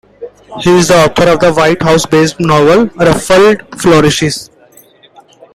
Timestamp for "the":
0.87-0.95, 1.41-1.53